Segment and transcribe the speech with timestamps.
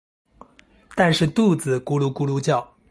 [0.95, 2.73] 但是肚子咕噜咕噜叫